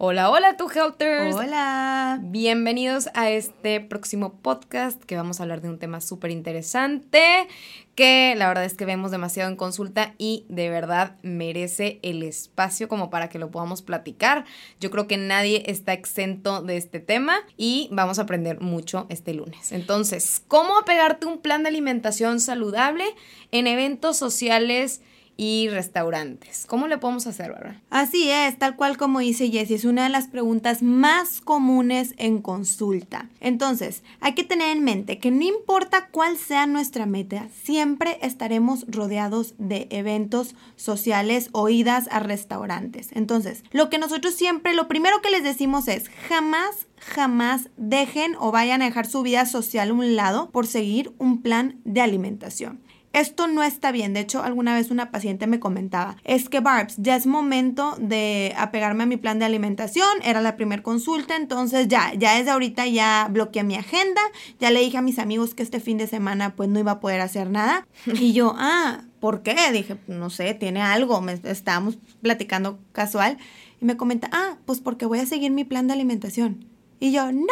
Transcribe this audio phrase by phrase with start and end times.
[0.00, 1.34] Hola, hola, tu Helters.
[1.34, 2.20] Hola.
[2.22, 7.48] Bienvenidos a este próximo podcast que vamos a hablar de un tema súper interesante
[7.96, 12.86] que la verdad es que vemos demasiado en consulta y de verdad merece el espacio
[12.86, 14.44] como para que lo podamos platicar.
[14.78, 19.34] Yo creo que nadie está exento de este tema y vamos a aprender mucho este
[19.34, 19.72] lunes.
[19.72, 23.04] Entonces, ¿cómo apegarte un plan de alimentación saludable
[23.50, 25.02] en eventos sociales?
[25.40, 26.66] Y restaurantes.
[26.66, 27.80] ¿Cómo le podemos hacer, Bárbara?
[27.90, 32.42] Así es, tal cual como dice Jessie, es una de las preguntas más comunes en
[32.42, 33.30] consulta.
[33.40, 38.84] Entonces, hay que tener en mente que no importa cuál sea nuestra meta, siempre estaremos
[38.88, 43.10] rodeados de eventos sociales o idas a restaurantes.
[43.12, 48.50] Entonces, lo que nosotros siempre, lo primero que les decimos es, jamás jamás dejen o
[48.50, 52.80] vayan a dejar su vida social a un lado por seguir un plan de alimentación.
[53.12, 54.12] Esto no está bien.
[54.12, 58.54] De hecho, alguna vez una paciente me comentaba, es que Barbs, ya es momento de
[58.56, 60.08] apegarme a mi plan de alimentación.
[60.22, 64.20] Era la primera consulta, entonces ya, ya desde ahorita ya bloqueé mi agenda.
[64.60, 67.00] Ya le dije a mis amigos que este fin de semana pues no iba a
[67.00, 67.86] poder hacer nada.
[68.18, 69.56] Y yo, ah, ¿por qué?
[69.72, 71.20] Dije, no sé, tiene algo.
[71.20, 73.38] Me, estábamos platicando casual.
[73.80, 76.66] Y me comenta, ah, pues porque voy a seguir mi plan de alimentación.
[77.00, 77.46] Y yo, no.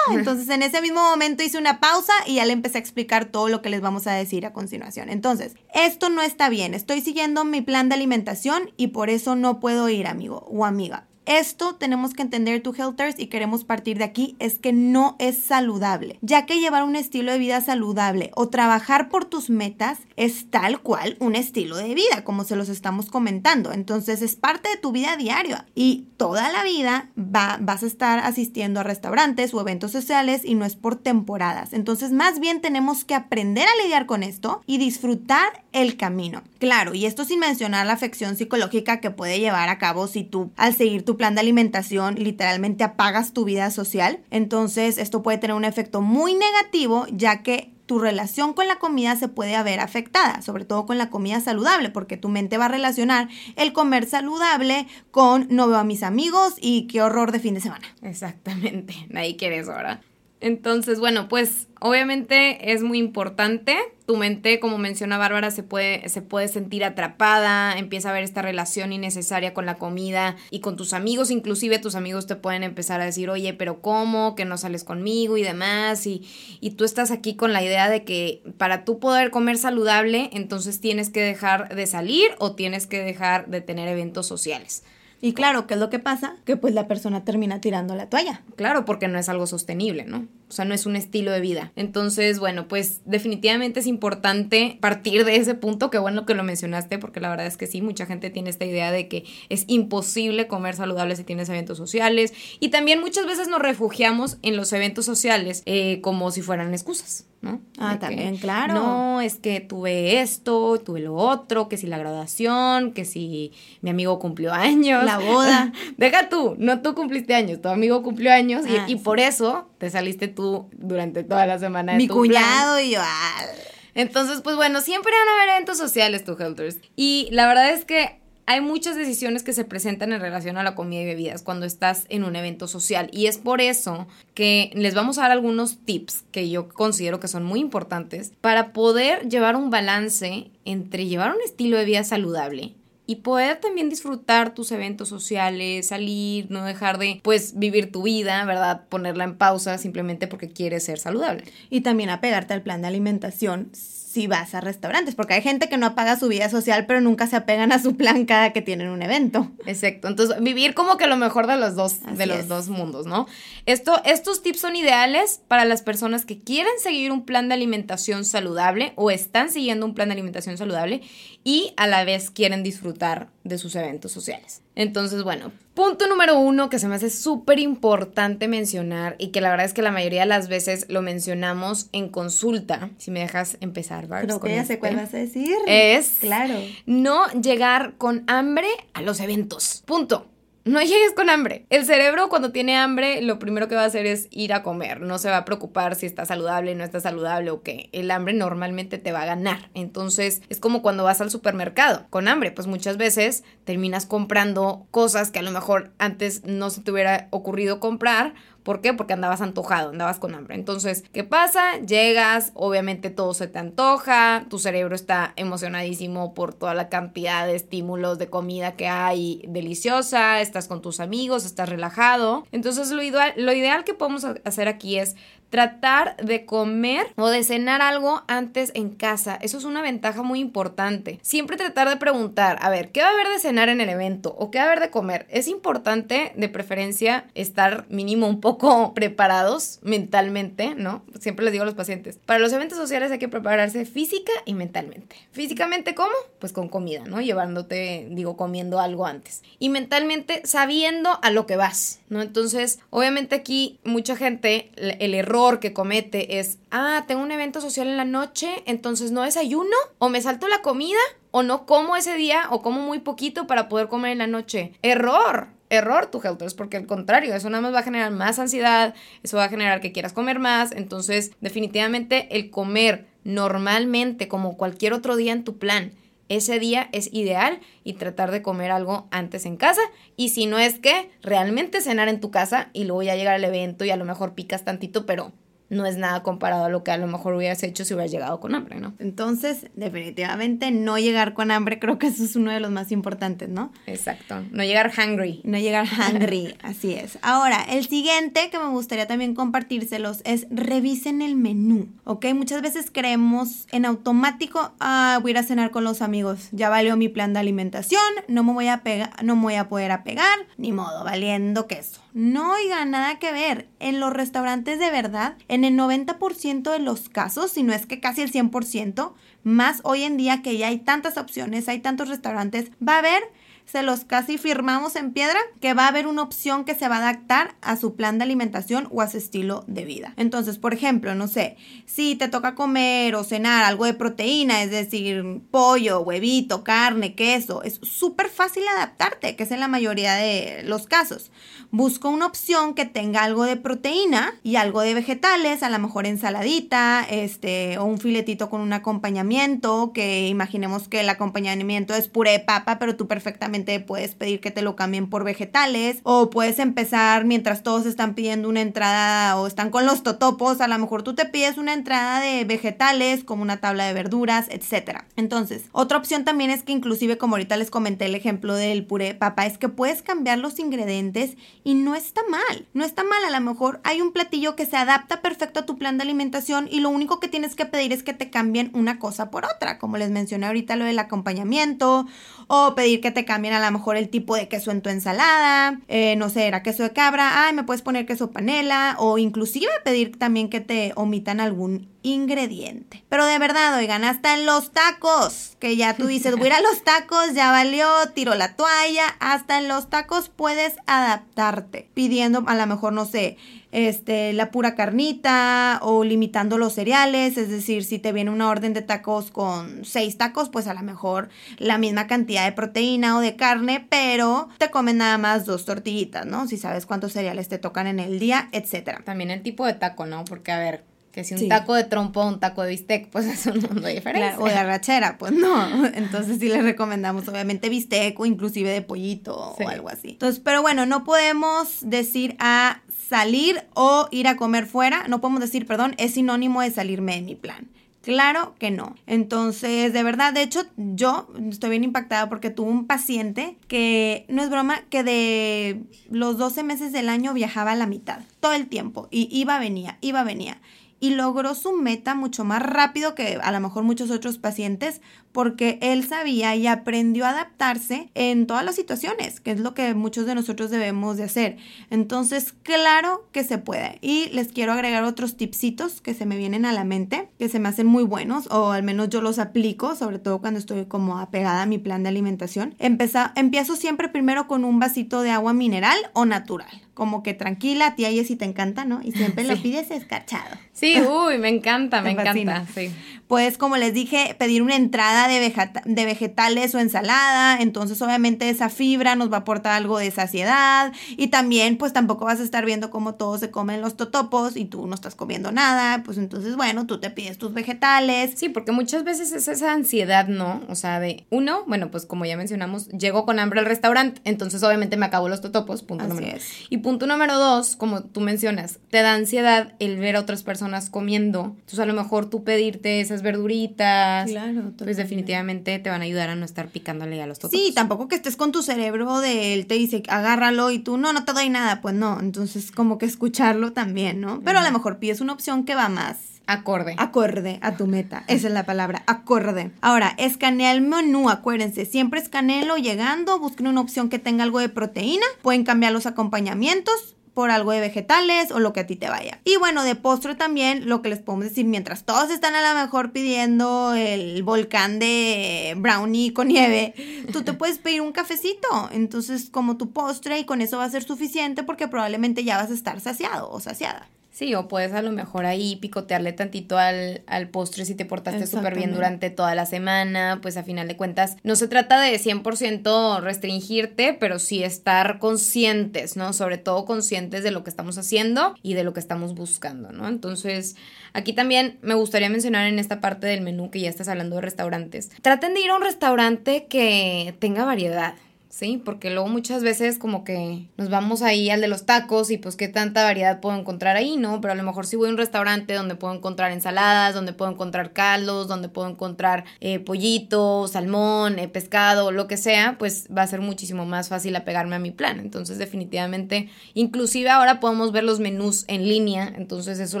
[0.12, 3.48] Entonces en ese mismo momento hice una pausa y ya le empecé a explicar todo
[3.48, 5.08] lo que les vamos a decir a continuación.
[5.10, 6.74] Entonces, esto no está bien.
[6.74, 11.09] Estoy siguiendo mi plan de alimentación y por eso no puedo ir, amigo o amiga.
[11.30, 15.38] Esto tenemos que entender tu Healthers y queremos partir de aquí es que no es
[15.38, 20.50] saludable, ya que llevar un estilo de vida saludable o trabajar por tus metas es
[20.50, 23.72] tal cual un estilo de vida, como se los estamos comentando.
[23.72, 28.18] Entonces es parte de tu vida diaria y toda la vida va, vas a estar
[28.18, 31.74] asistiendo a restaurantes o eventos sociales y no es por temporadas.
[31.74, 36.42] Entonces más bien tenemos que aprender a lidiar con esto y disfrutar el camino.
[36.60, 40.52] Claro, y esto sin mencionar la afección psicológica que puede llevar a cabo si tú
[40.56, 44.20] al seguir tu plan de alimentación literalmente apagas tu vida social.
[44.30, 49.16] Entonces esto puede tener un efecto muy negativo ya que tu relación con la comida
[49.16, 52.68] se puede ver afectada, sobre todo con la comida saludable, porque tu mente va a
[52.68, 57.54] relacionar el comer saludable con no veo a mis amigos y qué horror de fin
[57.54, 57.86] de semana.
[58.02, 60.02] Exactamente, nadie quiere eso, ¿verdad?
[60.40, 63.76] Entonces, bueno, pues obviamente es muy importante.
[64.06, 68.40] Tu mente, como menciona Bárbara, se puede, se puede sentir atrapada, empieza a ver esta
[68.40, 71.30] relación innecesaria con la comida y con tus amigos.
[71.30, 74.34] Inclusive tus amigos te pueden empezar a decir, oye, pero ¿cómo?
[74.34, 76.06] Que no sales conmigo y demás.
[76.06, 76.26] Y,
[76.60, 80.80] y tú estás aquí con la idea de que para tú poder comer saludable, entonces
[80.80, 84.84] tienes que dejar de salir o tienes que dejar de tener eventos sociales.
[85.20, 86.36] Y claro, ¿qué es lo que pasa?
[86.44, 88.42] Que pues la persona termina tirando la toalla.
[88.56, 90.26] Claro, porque no es algo sostenible, ¿no?
[90.50, 91.72] O sea, no es un estilo de vida.
[91.76, 96.98] Entonces, bueno, pues definitivamente es importante partir de ese punto, que bueno que lo mencionaste,
[96.98, 100.48] porque la verdad es que sí, mucha gente tiene esta idea de que es imposible
[100.48, 102.34] comer saludable si tienes eventos sociales.
[102.58, 107.26] Y también muchas veces nos refugiamos en los eventos sociales eh, como si fueran excusas.
[107.42, 107.60] ¿no?
[107.78, 108.74] Ah, también, claro.
[108.74, 113.90] No, es que tuve esto, tuve lo otro, que si la graduación, que si mi
[113.90, 115.04] amigo cumplió años.
[115.04, 115.72] La boda.
[115.96, 119.88] Deja tú, no tú cumpliste años, tu amigo cumplió años y, ah, por eso te
[119.88, 121.92] saliste tú durante toda la semana.
[121.92, 123.00] De mi cuñado y yo.
[123.02, 123.46] Ah.
[123.94, 126.76] Entonces, pues bueno, siempre van a haber eventos sociales, tu Helters.
[126.96, 130.74] Y la verdad es que hay muchas decisiones que se presentan en relación a la
[130.74, 134.94] comida y bebidas cuando estás en un evento social y es por eso que les
[134.94, 139.54] vamos a dar algunos tips que yo considero que son muy importantes para poder llevar
[139.54, 142.74] un balance entre llevar un estilo de vida saludable
[143.10, 148.44] y poder también disfrutar tus eventos sociales, salir, no dejar de pues vivir tu vida,
[148.44, 148.82] ¿verdad?
[148.88, 151.42] Ponerla en pausa simplemente porque quieres ser saludable.
[151.70, 153.72] Y también apegarte al plan de alimentación
[154.10, 157.28] si vas a restaurantes, porque hay gente que no apaga su vida social, pero nunca
[157.28, 159.52] se apegan a su plan cada que tienen un evento.
[159.66, 160.08] Exacto.
[160.08, 163.28] Entonces, vivir como que lo mejor de los dos, de los dos mundos, ¿no?
[163.66, 168.24] Esto, estos tips son ideales para las personas que quieren seguir un plan de alimentación
[168.24, 171.02] saludable o están siguiendo un plan de alimentación saludable
[171.44, 174.62] y a la vez quieren disfrutar de sus eventos sociales.
[174.74, 179.50] Entonces, bueno, punto número uno que se me hace súper importante mencionar y que la
[179.50, 183.56] verdad es que la mayoría de las veces lo mencionamos en consulta, si me dejas
[183.60, 184.26] empezar, Barbs.
[184.26, 185.56] Creo que ya sé cuál este, vas a decir.
[185.66, 186.54] Es claro.
[186.86, 189.82] no llegar con hambre a los eventos.
[189.86, 190.26] Punto.
[190.70, 191.66] No llegues con hambre.
[191.68, 195.00] El cerebro cuando tiene hambre lo primero que va a hacer es ir a comer.
[195.00, 197.88] No se va a preocupar si está saludable, no está saludable o qué.
[197.90, 199.68] El hambre normalmente te va a ganar.
[199.74, 202.52] Entonces es como cuando vas al supermercado con hambre.
[202.52, 207.26] Pues muchas veces terminas comprando cosas que a lo mejor antes no se te hubiera
[207.30, 208.92] ocurrido comprar ¿Por qué?
[208.92, 210.54] Porque andabas antojado, andabas con hambre.
[210.54, 211.78] Entonces, ¿qué pasa?
[211.78, 217.56] Llegas, obviamente todo se te antoja, tu cerebro está emocionadísimo por toda la cantidad de
[217.56, 222.46] estímulos de comida que hay deliciosa, estás con tus amigos, estás relajado.
[222.52, 225.16] Entonces, lo ideal, lo ideal que podemos hacer aquí es
[225.50, 229.38] tratar de comer o de cenar algo antes en casa.
[229.42, 231.18] Eso es una ventaja muy importante.
[231.22, 234.34] Siempre tratar de preguntar, a ver, ¿qué va a haber de cenar en el evento?
[234.38, 235.26] ¿O qué va a haber de comer?
[235.28, 241.02] Es importante, de preferencia, estar mínimo un poco preparados mentalmente, ¿no?
[241.18, 244.54] Siempre les digo a los pacientes, para los eventos sociales hay que prepararse física y
[244.54, 245.16] mentalmente.
[245.32, 246.14] Físicamente, ¿cómo?
[246.38, 247.20] Pues con comida, ¿no?
[247.20, 249.42] Llevándote, digo, comiendo algo antes.
[249.58, 252.22] Y mentalmente, sabiendo a lo que vas, ¿no?
[252.22, 257.88] Entonces, obviamente aquí mucha gente, el error que comete es, ah, tengo un evento social
[257.88, 260.98] en la noche, entonces no desayuno o me salto la comida
[261.30, 264.72] o no como ese día o como muy poquito para poder comer en la noche.
[264.82, 265.48] Error.
[265.70, 268.92] Error tu Helters, porque al contrario, eso nada más va a generar más ansiedad,
[269.22, 274.92] eso va a generar que quieras comer más, entonces definitivamente el comer normalmente como cualquier
[274.92, 275.92] otro día en tu plan
[276.30, 279.82] ese día es ideal y tratar de comer algo antes en casa.
[280.16, 283.44] Y si no es que realmente cenar en tu casa y luego ya llegar al
[283.44, 285.32] evento y a lo mejor picas tantito, pero
[285.70, 288.40] no es nada comparado a lo que a lo mejor hubieras hecho si hubieras llegado
[288.40, 288.94] con hambre, ¿no?
[288.98, 293.48] Entonces, definitivamente no llegar con hambre, creo que eso es uno de los más importantes,
[293.48, 293.72] ¿no?
[293.86, 295.40] Exacto, no llegar hungry.
[295.44, 297.18] No llegar hungry, así es.
[297.22, 302.26] Ahora, el siguiente que me gustaría también compartírselos es revisen el menú, ¿ok?
[302.34, 306.68] Muchas veces creemos en automático, ah, voy a ir a cenar con los amigos, ya
[306.68, 309.92] valió mi plan de alimentación, no me voy a pegar, no me voy a poder
[309.92, 312.00] apegar, ni modo, valiendo queso.
[312.12, 313.68] No, oiga, nada que ver.
[313.78, 318.00] En los restaurantes de verdad, en el 90% de los casos, si no es que
[318.00, 319.12] casi el 100%,
[319.42, 323.22] más hoy en día que ya hay tantas opciones, hay tantos restaurantes, va a haber
[323.70, 326.96] se los casi firmamos en piedra que va a haber una opción que se va
[326.96, 330.12] a adaptar a su plan de alimentación o a su estilo de vida.
[330.16, 331.56] Entonces, por ejemplo, no sé,
[331.86, 337.62] si te toca comer o cenar algo de proteína, es decir, pollo, huevito, carne, queso,
[337.62, 341.30] es súper fácil adaptarte, que es en la mayoría de los casos.
[341.70, 346.06] Busco una opción que tenga algo de proteína y algo de vegetales, a lo mejor
[346.06, 352.32] ensaladita, este, o un filetito con un acompañamiento, que imaginemos que el acompañamiento es puré
[352.32, 356.58] de papa, pero tú perfectamente puedes pedir que te lo cambien por vegetales o puedes
[356.58, 361.02] empezar mientras todos están pidiendo una entrada o están con los totopos, a lo mejor
[361.02, 365.06] tú te pides una entrada de vegetales como una tabla de verduras, etcétera.
[365.16, 369.14] Entonces, otra opción también es que inclusive como ahorita les comenté el ejemplo del puré
[369.14, 372.66] papá es que puedes cambiar los ingredientes y no está mal.
[372.72, 375.76] No está mal, a lo mejor hay un platillo que se adapta perfecto a tu
[375.76, 378.98] plan de alimentación y lo único que tienes que pedir es que te cambien una
[378.98, 382.06] cosa por otra, como les mencioné ahorita lo del acompañamiento
[382.46, 385.80] o pedir que te cambien a lo mejor el tipo de queso en tu ensalada,
[385.88, 389.70] eh, no sé, era queso de cabra, ay, me puedes poner queso panela o inclusive
[389.84, 393.04] pedir también que te omitan algún ingrediente.
[393.08, 396.52] Pero de verdad, oigan, hasta en los tacos, que ya tú dices, voy a ir
[396.54, 402.44] a los tacos, ya valió, tiro la toalla, hasta en los tacos puedes adaptarte, pidiendo
[402.46, 403.36] a lo mejor, no sé,
[403.72, 408.72] este, la pura carnita o limitando los cereales, es decir, si te viene una orden
[408.72, 413.20] de tacos con seis tacos, pues a lo mejor la misma cantidad de proteína o
[413.20, 416.46] de carne, pero te comen nada más dos tortillitas, ¿no?
[416.46, 419.02] Si sabes cuántos cereales te tocan en el día, etcétera.
[419.04, 420.24] También el tipo de taco, ¿no?
[420.24, 423.26] Porque a ver, que si un taco de trompo o un taco de bistec, pues
[423.26, 424.36] es un mundo diferente.
[424.38, 425.86] o de arrachera, pues no.
[425.94, 430.10] Entonces sí les recomendamos obviamente bistec o inclusive de pollito o algo así.
[430.10, 435.40] Entonces, pero bueno, no podemos decir a salir o ir a comer fuera, no podemos
[435.40, 437.68] decir, perdón, es sinónimo de salirme de mi plan.
[438.02, 438.94] Claro que no.
[439.06, 444.42] Entonces, de verdad, de hecho, yo estoy bien impactada porque tuve un paciente que, no
[444.42, 448.68] es broma, que de los 12 meses del año viajaba a la mitad, todo el
[448.68, 450.60] tiempo, y iba, venía, iba, venía.
[451.00, 455.00] Y logró su meta mucho más rápido que a lo mejor muchos otros pacientes
[455.32, 459.94] porque él sabía y aprendió a adaptarse en todas las situaciones, que es lo que
[459.94, 461.56] muchos de nosotros debemos de hacer.
[461.88, 463.98] Entonces, claro que se puede.
[464.00, 467.60] Y les quiero agregar otros tipsitos que se me vienen a la mente, que se
[467.60, 471.18] me hacen muy buenos, o al menos yo los aplico, sobre todo cuando estoy como
[471.18, 472.74] apegada a mi plan de alimentación.
[472.78, 477.94] Empeza, empiezo siempre primero con un vasito de agua mineral o natural como que tranquila,
[477.96, 479.00] tía si te encanta, ¿no?
[479.02, 480.58] Y siempre lo pides escarchado.
[480.74, 482.66] Sí, uy, me encanta, me encanta.
[482.74, 482.90] Sí.
[483.30, 485.38] Pues como les dije, pedir una entrada de,
[485.84, 490.92] de vegetales o ensalada, entonces obviamente esa fibra nos va a aportar algo de saciedad
[491.10, 494.64] y también pues tampoco vas a estar viendo cómo todos se comen los totopos y
[494.64, 498.32] tú no estás comiendo nada, pues entonces bueno, tú te pides tus vegetales.
[498.34, 500.62] Sí, porque muchas veces es esa ansiedad, ¿no?
[500.68, 504.60] O sea, de uno, bueno, pues como ya mencionamos, llego con hambre al restaurante, entonces
[504.64, 506.48] obviamente me acabo los totopos, punto número es.
[506.68, 510.90] Y punto número dos, como tú mencionas, te da ansiedad el ver a otras personas
[510.90, 511.54] comiendo.
[511.60, 514.28] Entonces, a lo mejor tú pedirte esas verduritas.
[514.30, 517.58] Claro, Pues definitivamente te van a ayudar a no estar picándole a los totopos.
[517.58, 521.12] Sí, tampoco que estés con tu cerebro de él te dice, agárralo y tú, no,
[521.12, 521.80] no te doy nada.
[521.80, 522.18] Pues no.
[522.20, 524.40] Entonces, como que escucharlo también, ¿no?
[524.44, 526.96] Pero a lo mejor pides una opción que va más Acorde.
[526.98, 528.24] Acorde a tu meta.
[528.26, 529.70] Esa es la palabra, acorde.
[529.82, 531.86] Ahora, escanea el menú, acuérdense.
[531.86, 535.24] Siempre escaneenlo llegando, busquen una opción que tenga algo de proteína.
[535.42, 539.40] Pueden cambiar los acompañamientos por algo de vegetales o lo que a ti te vaya.
[539.44, 542.80] Y bueno, de postre también, lo que les podemos decir, mientras todos están a lo
[542.80, 546.94] mejor pidiendo el volcán de brownie con nieve,
[547.32, 548.88] tú te puedes pedir un cafecito.
[548.92, 552.70] Entonces, como tu postre y con eso va a ser suficiente porque probablemente ya vas
[552.70, 554.08] a estar saciado o saciada.
[554.40, 558.46] Sí, o puedes a lo mejor ahí picotearle tantito al, al postre si te portaste
[558.46, 562.18] súper bien durante toda la semana, pues a final de cuentas no se trata de
[562.18, 566.32] 100% restringirte, pero sí estar conscientes, ¿no?
[566.32, 570.08] Sobre todo conscientes de lo que estamos haciendo y de lo que estamos buscando, ¿no?
[570.08, 570.74] Entonces,
[571.12, 574.40] aquí también me gustaría mencionar en esta parte del menú que ya estás hablando de
[574.40, 575.10] restaurantes.
[575.20, 578.14] Traten de ir a un restaurante que tenga variedad.
[578.50, 578.82] ¿Sí?
[578.84, 582.56] Porque luego muchas veces como que nos vamos ahí al de los tacos y pues
[582.56, 584.40] qué tanta variedad puedo encontrar ahí, ¿no?
[584.40, 587.50] Pero a lo mejor si voy a un restaurante donde puedo encontrar ensaladas, donde puedo
[587.50, 593.22] encontrar caldos, donde puedo encontrar eh, pollito, salmón, eh, pescado, lo que sea, pues va
[593.22, 595.20] a ser muchísimo más fácil apegarme a mi plan.
[595.20, 600.00] Entonces definitivamente, inclusive ahora podemos ver los menús en línea, entonces eso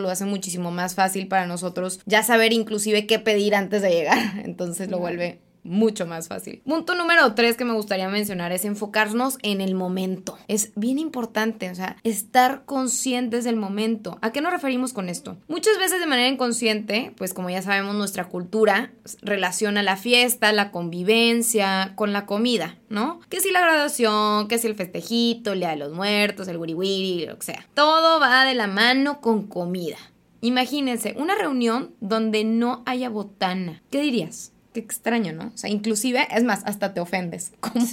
[0.00, 4.18] lo hace muchísimo más fácil para nosotros ya saber inclusive qué pedir antes de llegar.
[4.44, 6.62] Entonces lo vuelve mucho más fácil.
[6.64, 10.38] Punto número tres que me gustaría mencionar es enfocarnos en el momento.
[10.48, 14.18] Es bien importante, o sea, estar conscientes del momento.
[14.22, 15.36] ¿A qué nos referimos con esto?
[15.48, 20.70] Muchas veces de manera inconsciente, pues como ya sabemos, nuestra cultura relaciona la fiesta, la
[20.70, 23.20] convivencia con la comida, ¿no?
[23.28, 27.26] Que si la graduación, que si el festejito, el día de los muertos, el wiri
[27.26, 27.66] lo que sea.
[27.74, 29.98] Todo va de la mano con comida.
[30.40, 33.82] Imagínense una reunión donde no haya botana.
[33.90, 34.52] ¿Qué dirías?
[34.72, 35.52] Qué extraño, ¿no?
[35.54, 37.52] O sea, inclusive, es más, hasta te ofendes.
[37.60, 37.86] ¿Cómo,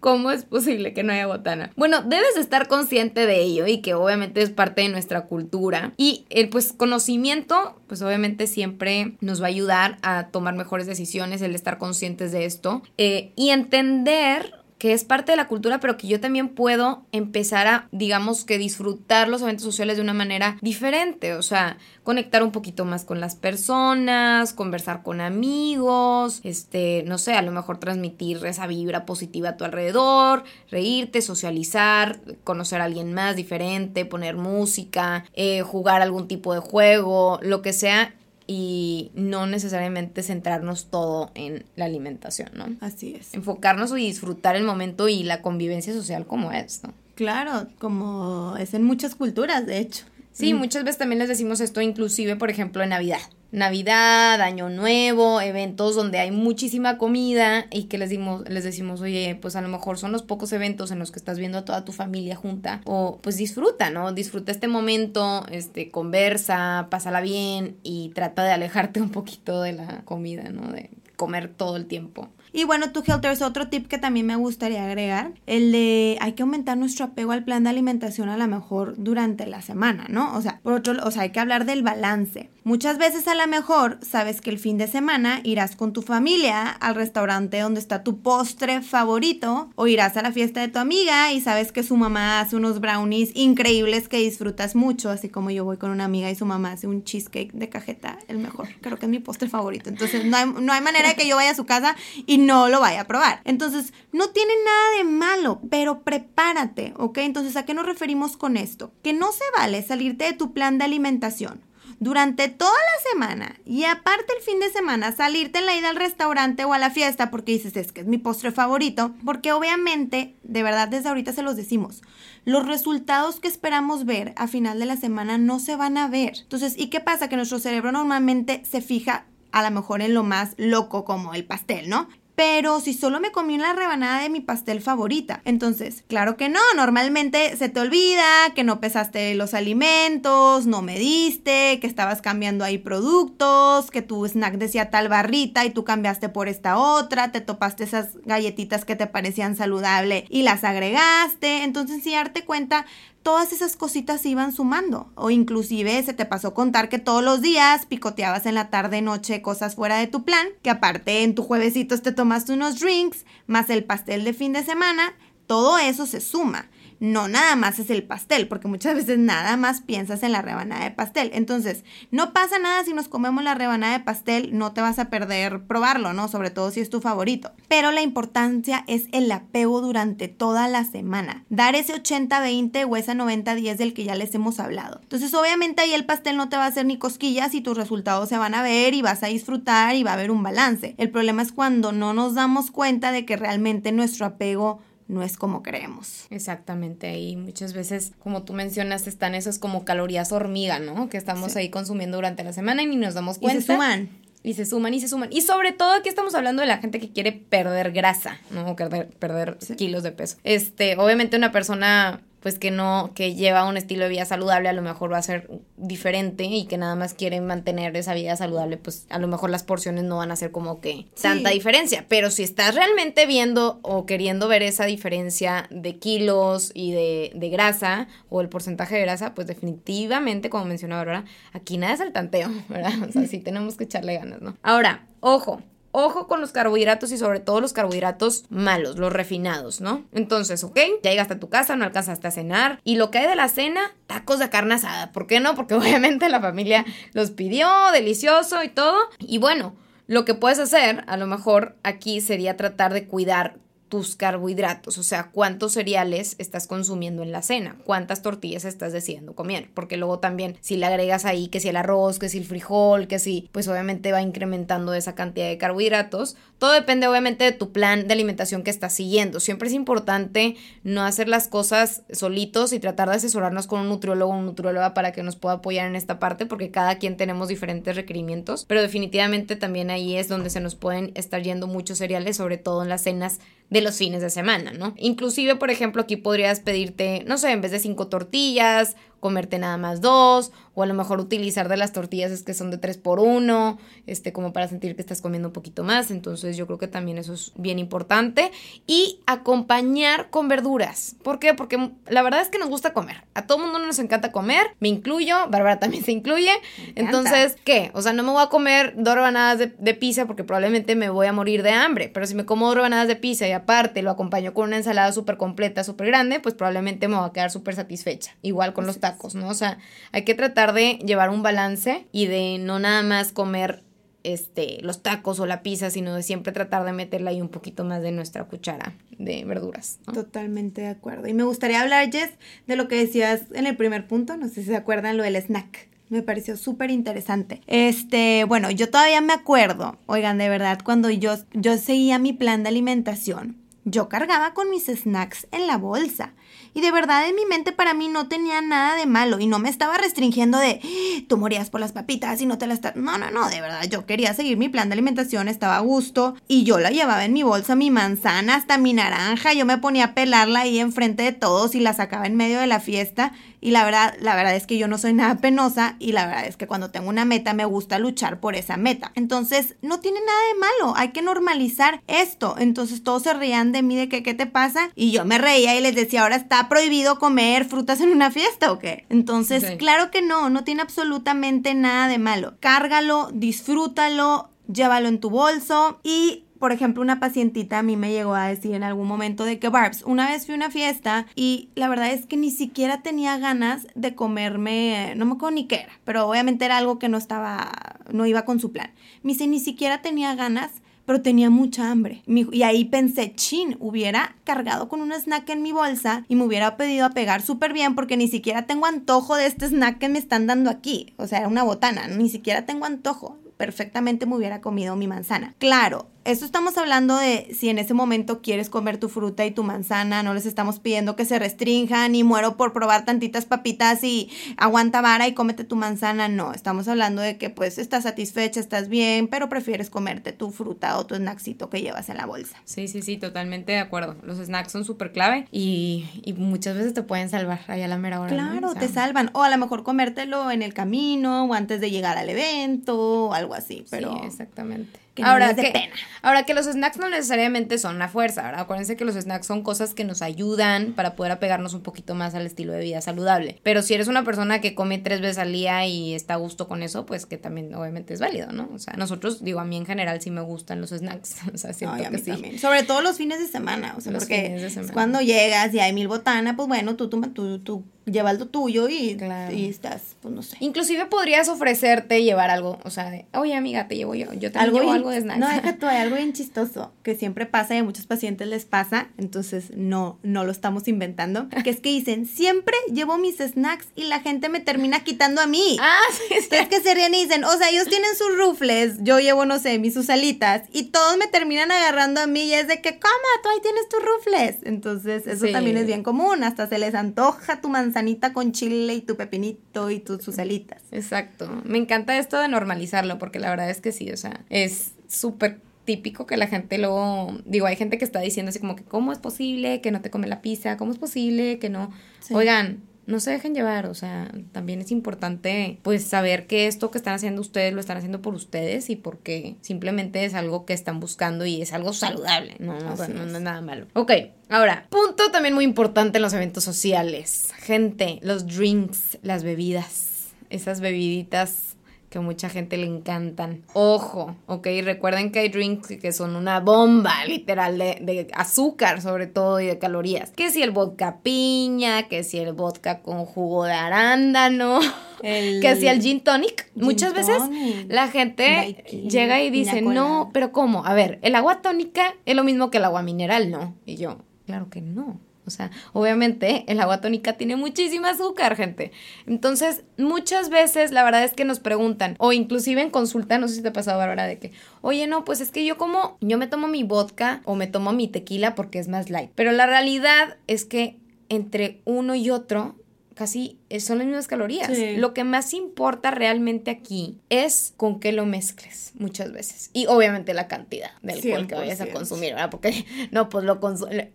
[0.00, 1.72] ¿Cómo, es posible que no haya botana?
[1.76, 5.92] Bueno, debes estar consciente de ello y que obviamente es parte de nuestra cultura.
[5.96, 11.42] Y el pues conocimiento, pues obviamente siempre nos va a ayudar a tomar mejores decisiones,
[11.42, 15.96] el estar conscientes de esto eh, y entender que es parte de la cultura, pero
[15.96, 20.56] que yo también puedo empezar a, digamos, que disfrutar los eventos sociales de una manera
[20.60, 27.18] diferente, o sea, conectar un poquito más con las personas, conversar con amigos, este, no
[27.18, 32.86] sé, a lo mejor transmitir esa vibra positiva a tu alrededor, reírte, socializar, conocer a
[32.86, 38.16] alguien más diferente, poner música, eh, jugar algún tipo de juego, lo que sea,
[38.54, 42.66] y no necesariamente centrarnos todo en la alimentación, ¿no?
[42.80, 43.32] Así es.
[43.32, 46.92] Enfocarnos y disfrutar el momento y la convivencia social como es, ¿no?
[47.14, 50.04] Claro, como es en muchas culturas, de hecho.
[50.32, 53.20] Sí, muchas veces también les decimos esto, inclusive, por ejemplo, en Navidad.
[53.50, 59.38] Navidad, Año Nuevo, eventos donde hay muchísima comida y que les, dimos, les decimos, oye,
[59.40, 61.84] pues a lo mejor son los pocos eventos en los que estás viendo a toda
[61.84, 64.12] tu familia junta o pues disfruta, ¿no?
[64.12, 70.00] Disfruta este momento, este, conversa, pásala bien y trata de alejarte un poquito de la
[70.06, 70.72] comida, ¿no?
[70.72, 72.30] De comer todo el tiempo.
[72.52, 76.32] Y bueno, tú, Helter, es otro tip que también me gustaría agregar, el de hay
[76.32, 80.36] que aumentar nuestro apego al plan de alimentación a lo mejor durante la semana, ¿no?
[80.36, 82.50] O sea, por otro, o sea, hay que hablar del balance.
[82.64, 86.68] Muchas veces a lo mejor sabes que el fin de semana irás con tu familia
[86.68, 91.32] al restaurante donde está tu postre favorito o irás a la fiesta de tu amiga
[91.32, 95.64] y sabes que su mamá hace unos brownies increíbles que disfrutas mucho, así como yo
[95.64, 98.96] voy con una amiga y su mamá hace un cheesecake de cajeta, el mejor, creo
[98.96, 99.90] que es mi postre favorito.
[99.90, 102.68] Entonces no hay, no hay manera de que yo vaya a su casa y no
[102.68, 103.40] lo vaya a probar.
[103.44, 107.18] Entonces, no tiene nada de malo, pero prepárate, ¿ok?
[107.18, 108.92] Entonces, ¿a qué nos referimos con esto?
[109.02, 111.71] Que no se vale salirte de tu plan de alimentación
[112.02, 115.94] durante toda la semana y aparte el fin de semana salirte en la ida al
[115.94, 120.34] restaurante o a la fiesta porque dices es que es mi postre favorito, porque obviamente,
[120.42, 122.02] de verdad desde ahorita se los decimos,
[122.44, 126.32] los resultados que esperamos ver a final de la semana no se van a ver.
[126.42, 127.28] Entonces, ¿y qué pasa?
[127.28, 131.44] Que nuestro cerebro normalmente se fija a lo mejor en lo más loco como el
[131.44, 132.08] pastel, ¿no?
[132.34, 135.42] Pero si solo me comí una rebanada de mi pastel favorita.
[135.44, 138.24] Entonces, claro que no, normalmente se te olvida
[138.54, 144.54] que no pesaste los alimentos, no mediste, que estabas cambiando ahí productos, que tu snack
[144.54, 149.06] decía tal barrita y tú cambiaste por esta otra, te topaste esas galletitas que te
[149.06, 151.64] parecían saludable y las agregaste.
[151.64, 152.86] Entonces, si darte cuenta,
[153.22, 155.10] todas esas cositas se iban sumando.
[155.14, 159.42] O inclusive se te pasó contar que todos los días picoteabas en la tarde noche
[159.42, 163.70] cosas fuera de tu plan, que aparte en tu juevesitos te tomaste unos drinks, más
[163.70, 165.14] el pastel de fin de semana,
[165.46, 166.68] todo eso se suma
[167.02, 170.84] no nada más es el pastel, porque muchas veces nada más piensas en la rebanada
[170.84, 171.32] de pastel.
[171.34, 175.10] Entonces, no pasa nada si nos comemos la rebanada de pastel, no te vas a
[175.10, 176.28] perder probarlo, ¿no?
[176.28, 177.50] Sobre todo si es tu favorito.
[177.66, 181.44] Pero la importancia es el apego durante toda la semana.
[181.48, 185.00] Dar ese 80-20 o esa 90-10 del que ya les hemos hablado.
[185.02, 188.28] Entonces, obviamente ahí el pastel no te va a hacer ni cosquillas y tus resultados
[188.28, 190.94] se van a ver y vas a disfrutar y va a haber un balance.
[190.98, 194.78] El problema es cuando no nos damos cuenta de que realmente nuestro apego
[195.12, 196.26] no es como creemos.
[196.30, 201.08] Exactamente, y muchas veces, como tú mencionas, están esas como calorías hormiga, ¿no?
[201.08, 203.58] Que estamos ahí consumiendo durante la semana y ni nos damos cuenta.
[203.58, 204.08] Y se suman.
[204.42, 205.28] Y se suman y se suman.
[205.30, 208.70] Y sobre todo aquí estamos hablando de la gente que quiere perder grasa, ¿no?
[208.70, 210.38] O perder, perder kilos de peso.
[210.44, 214.72] Este, obviamente una persona pues que no, que lleva un estilo de vida saludable, a
[214.72, 218.76] lo mejor va a ser diferente y que nada más quiere mantener esa vida saludable,
[218.76, 222.04] pues a lo mejor las porciones no van a ser como que tanta diferencia.
[222.08, 227.48] Pero si estás realmente viendo o queriendo ver esa diferencia de kilos y de, de
[227.48, 232.12] grasa o el porcentaje de grasa, pues definitivamente, como mencionaba ahora, aquí nada es el
[232.12, 232.92] tanteo, ¿verdad?
[233.08, 234.56] O sea, sí tenemos que echarle ganas, ¿no?
[234.62, 240.04] Ahora, ojo, Ojo con los carbohidratos y sobre todo los carbohidratos malos, los refinados, ¿no?
[240.12, 242.80] Entonces, ok, ya llegaste a tu casa, no alcanzaste a cenar.
[242.82, 245.12] Y lo que hay de la cena, tacos de carne asada.
[245.12, 245.54] ¿Por qué no?
[245.54, 248.96] Porque obviamente la familia los pidió, delicioso y todo.
[249.18, 249.74] Y bueno,
[250.06, 253.56] lo que puedes hacer, a lo mejor aquí sería tratar de cuidar
[253.92, 259.34] tus carbohidratos, o sea, cuántos cereales estás consumiendo en la cena, cuántas tortillas estás decidiendo
[259.34, 262.46] comer, porque luego también si le agregas ahí que si el arroz, que si el
[262.46, 267.52] frijol, que si, pues obviamente va incrementando esa cantidad de carbohidratos, todo depende obviamente de
[267.52, 269.40] tu plan de alimentación que estás siguiendo.
[269.40, 274.32] Siempre es importante no hacer las cosas solitos y tratar de asesorarnos con un nutriólogo
[274.32, 277.48] o un nutrióloga para que nos pueda apoyar en esta parte, porque cada quien tenemos
[277.48, 282.38] diferentes requerimientos, pero definitivamente también ahí es donde se nos pueden estar yendo muchos cereales,
[282.38, 283.38] sobre todo en las cenas
[283.72, 284.94] de los fines de semana, ¿no?
[284.98, 289.76] Inclusive, por ejemplo, aquí podrías pedirte, no sé, en vez de cinco tortillas comerte nada
[289.76, 292.98] más dos, o a lo mejor utilizar de las tortillas es que son de tres
[292.98, 296.10] por uno, este, como para sentir que estás comiendo un poquito más.
[296.10, 298.50] Entonces yo creo que también eso es bien importante.
[298.84, 301.14] Y acompañar con verduras.
[301.22, 301.54] ¿Por qué?
[301.54, 303.22] Porque la verdad es que nos gusta comer.
[303.34, 306.50] A todo mundo nos encanta comer, me incluyo, Bárbara también se incluye.
[306.96, 307.92] Entonces, ¿qué?
[307.94, 311.10] O sea, no me voy a comer dos rebanadas de, de pizza porque probablemente me
[311.10, 312.08] voy a morir de hambre.
[312.08, 315.12] Pero si me como dos rebanadas de pizza y aparte lo acompaño con una ensalada
[315.12, 318.34] súper completa, súper grande, pues probablemente me voy a quedar súper satisfecha.
[318.42, 319.11] Igual con los tacos.
[319.34, 319.48] ¿No?
[319.48, 319.78] O sea,
[320.12, 323.82] hay que tratar de llevar un balance y de no nada más comer
[324.24, 327.84] este, los tacos o la pizza, sino de siempre tratar de meterle ahí un poquito
[327.84, 329.98] más de nuestra cuchara de verduras.
[330.12, 331.28] Totalmente de acuerdo.
[331.28, 332.30] Y me gustaría hablar, Jess,
[332.66, 335.36] de lo que decías en el primer punto, no sé si se acuerdan, lo del
[335.36, 335.88] snack.
[336.08, 337.62] Me pareció súper interesante.
[337.66, 342.62] Este, bueno, yo todavía me acuerdo, oigan, de verdad, cuando yo, yo seguía mi plan
[342.62, 346.34] de alimentación, yo cargaba con mis snacks en la bolsa.
[346.74, 349.58] Y de verdad en mi mente para mí no tenía nada de malo y no
[349.58, 351.24] me estaba restringiendo de ¡Ah!
[351.28, 352.80] tú morías por las papitas y no te las...
[352.94, 356.34] No, no, no, de verdad yo quería seguir mi plan de alimentación, estaba a gusto
[356.48, 360.04] y yo la llevaba en mi bolsa, mi manzana, hasta mi naranja, yo me ponía
[360.04, 363.32] a pelarla ahí enfrente de todos y la sacaba en medio de la fiesta
[363.62, 366.46] y la verdad, la verdad es que yo no soy nada penosa y la verdad
[366.46, 369.12] es que cuando tengo una meta me gusta luchar por esa meta.
[369.14, 372.56] Entonces, no tiene nada de malo, hay que normalizar esto.
[372.58, 375.76] Entonces, todos se reían de mí de que qué te pasa y yo me reía
[375.76, 379.06] y les decía, ahora está prohibido comer frutas en una fiesta o qué.
[379.08, 382.54] Entonces, claro que no, no tiene absolutamente nada de malo.
[382.60, 388.36] Cárgalo, disfrútalo, llévalo en tu bolso y por ejemplo, una pacientita a mí me llegó
[388.36, 391.70] a decir en algún momento de que Barbs, una vez fui a una fiesta y
[391.74, 395.80] la verdad es que ni siquiera tenía ganas de comerme, no me acuerdo ni qué
[395.80, 397.72] era, pero obviamente era algo que no estaba,
[398.12, 398.92] no iba con su plan.
[399.24, 400.70] Me dice, ni siquiera tenía ganas
[401.12, 402.22] pero tenía mucha hambre.
[402.26, 406.78] Y ahí pensé, chin, hubiera cargado con un snack en mi bolsa y me hubiera
[406.78, 410.18] pedido a pegar súper bien porque ni siquiera tengo antojo de este snack que me
[410.18, 411.12] están dando aquí.
[411.18, 415.54] O sea, era una botana, ni siquiera tengo antojo perfectamente me hubiera comido mi manzana.
[415.58, 419.64] Claro, esto estamos hablando de si en ese momento quieres comer tu fruta y tu
[419.64, 424.30] manzana, no les estamos pidiendo que se restrinjan y muero por probar tantitas papitas y
[424.56, 428.88] aguanta vara y cómete tu manzana, no, estamos hablando de que pues estás satisfecha, estás
[428.88, 432.56] bien, pero prefieres comerte tu fruta o tu snacksito que llevas en la bolsa.
[432.64, 434.16] Sí, sí, sí, totalmente de acuerdo.
[434.22, 436.06] Los snacks son súper clave y,
[436.36, 438.32] muchas veces te pueden salvar ahí a la mera hora.
[438.32, 439.30] Claro, te salvan.
[439.32, 443.32] O a lo mejor comértelo en el camino o antes de llegar al evento o
[443.32, 444.12] algo así, pero...
[444.12, 445.90] Sí, exactamente ahora, que,
[446.22, 448.62] ahora que los snacks no necesariamente son una fuerza, ¿verdad?
[448.62, 452.34] Acuérdense que los snacks son cosas que nos ayudan para poder apegarnos un poquito más
[452.34, 453.60] al estilo de vida saludable.
[453.62, 456.68] Pero si eres una persona que come tres veces al día y está a gusto
[456.68, 458.70] con eso, pues que también obviamente es válido, ¿no?
[458.72, 461.36] O sea, nosotros, digo, a mí en general sí me gustan los snacks.
[461.52, 462.58] O sea, siento que sí.
[462.58, 466.54] Sobre todo los fines de semana, o sea, porque cuando llegas y hay mil botanas,
[466.56, 469.16] pues bueno, tú, tú, tú, tú lleva lo tuyo y,
[469.52, 470.56] y, estás, pues no sé.
[470.60, 474.58] Inclusive podrías ofrecerte llevar algo, o sea, de, oye amiga, te llevo yo, yo te
[474.58, 475.40] llevo algo de snacks.
[475.40, 478.64] No, deja tú, hay algo bien chistoso que siempre pasa y a muchos pacientes les
[478.64, 483.86] pasa, entonces no, no lo estamos inventando, que es que dicen, siempre llevo mis snacks
[483.94, 485.76] y la gente me termina quitando a mí.
[485.80, 486.48] Ah, sí, sí.
[486.50, 489.58] Es que se ríen y dicen, o sea, ellos tienen sus rufles, yo llevo, no
[489.58, 492.98] sé, mis sus alitas y todos me terminan agarrando a mí y es de que,
[492.98, 493.12] coma,
[493.42, 494.56] tú ahí tienes tus rufles.
[494.64, 498.94] Entonces, eso también es bien común, hasta se les antoja tu manzana manzanita con chile
[498.94, 500.82] y tu pepinito y tus sus alitas.
[500.92, 501.50] Exacto.
[501.64, 505.60] Me encanta esto de normalizarlo porque la verdad es que sí, o sea, es súper
[505.84, 509.12] típico que la gente luego, digo, hay gente que está diciendo así como que, ¿cómo
[509.12, 510.76] es posible que no te come la pizza?
[510.76, 511.92] ¿Cómo es posible que no?
[512.30, 516.98] Oigan, no se dejen llevar, o sea, también es importante pues saber que esto que
[516.98, 520.98] están haciendo ustedes lo están haciendo por ustedes y porque simplemente es algo que están
[520.98, 523.86] buscando y es algo saludable, no, no, no, es nada malo.
[523.92, 524.12] Ok,
[524.48, 527.52] ahora, punto también muy importante en los eventos sociales.
[527.58, 531.71] Gente, los drinks, las bebidas, esas bebiditas
[532.12, 533.62] que mucha gente le encantan.
[533.72, 539.60] Ojo, ok, recuerden que hay drinks que son una bomba, literal, de, azúcar sobre todo
[539.60, 540.30] y de calorías.
[540.30, 544.80] Que si el vodka piña, que si el vodka con jugo de arándano,
[545.22, 546.70] que si el gin tonic.
[546.74, 547.42] Muchas veces
[547.88, 550.84] la gente llega y dice, no, pero ¿cómo?
[550.84, 553.74] A ver, el agua tónica es lo mismo que el agua mineral, ¿no?
[553.86, 555.18] Y yo, claro que no.
[555.44, 558.92] O sea, obviamente el agua tónica tiene muchísima azúcar, gente.
[559.26, 563.56] Entonces, muchas veces la verdad es que nos preguntan, o inclusive en consulta, no sé
[563.56, 564.52] si te ha pasado, Bárbara, de que,
[564.82, 567.92] oye, no, pues es que yo como, yo me tomo mi vodka o me tomo
[567.92, 569.30] mi tequila porque es más light.
[569.34, 572.76] Pero la realidad es que entre uno y otro
[573.14, 574.70] casi son las mismas calorías.
[574.96, 579.70] Lo que más importa realmente aquí es con qué lo mezcles muchas veces.
[579.72, 582.50] Y obviamente la cantidad del alcohol que vayas a consumir, ¿verdad?
[582.50, 583.60] Porque no, pues lo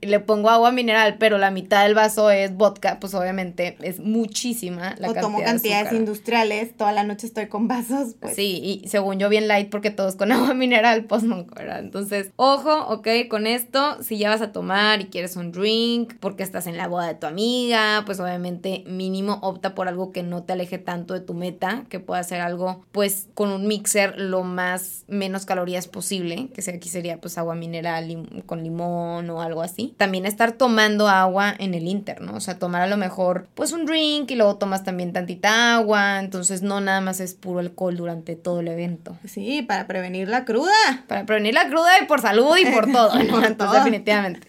[0.02, 4.96] le, pongo agua mineral, pero la mitad del vaso es vodka, pues obviamente es muchísima
[4.98, 5.22] la o cantidad.
[5.22, 8.16] tomo cantidades industriales, toda la noche estoy con vasos.
[8.20, 8.36] Pues.
[8.36, 11.80] Sí, y según yo bien light porque todos con agua mineral, pues no, ¿verdad?
[11.80, 16.44] Entonces, ojo, ok, con esto, si ya vas a tomar y quieres un drink porque
[16.44, 20.44] estás en la boda de tu amiga, pues obviamente mínimo opta por algo que no
[20.44, 24.44] te aleje tanto de tu meta, que pueda ser algo pues con un mixer lo
[24.44, 29.62] más menos calorías posible, que sea aquí sería pues agua mineral con limón o algo
[29.62, 29.94] así.
[29.98, 32.36] También estar tomando agua en el inter, ¿no?
[32.36, 36.20] O sea, tomar a lo mejor pues un drink y luego tomas también tantita agua,
[36.20, 39.18] entonces no nada más es puro alcohol durante todo el evento.
[39.26, 40.72] Sí, para prevenir la cruda.
[41.08, 44.48] Para prevenir la cruda y por salud y por todo, por definitivamente.